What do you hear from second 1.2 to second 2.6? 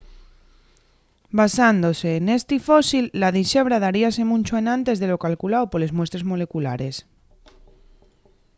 basándose nesti